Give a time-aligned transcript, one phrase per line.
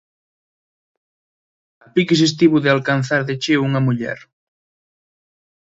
[1.85, 4.19] A piques estivo de alcanzar de cheo unha muller.